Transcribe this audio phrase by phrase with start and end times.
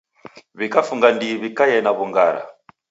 [0.57, 2.41] W'ikafunga ndighi w'ikaie na w'ungara.